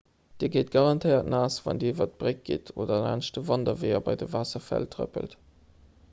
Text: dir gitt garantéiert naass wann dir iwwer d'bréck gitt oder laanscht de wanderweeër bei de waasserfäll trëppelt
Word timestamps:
dir 0.43 0.49
gitt 0.53 0.69
garantéiert 0.75 1.27
naass 1.33 1.57
wann 1.67 1.81
dir 1.83 1.91
iwwer 1.93 2.07
d'bréck 2.13 2.41
gitt 2.47 2.71
oder 2.85 2.97
laanscht 3.03 3.35
de 3.39 3.43
wanderweeër 3.51 4.01
bei 4.09 4.15
de 4.23 4.29
waasserfäll 4.37 4.89
trëppelt 4.97 5.37